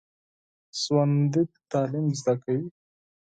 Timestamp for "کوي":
2.43-2.65